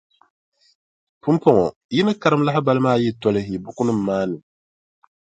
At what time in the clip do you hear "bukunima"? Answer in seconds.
3.63-4.01